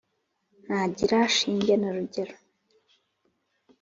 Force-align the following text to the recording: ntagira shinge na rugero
ntagira 0.65 1.17
shinge 1.35 1.73
na 1.77 1.89
rugero 1.95 2.33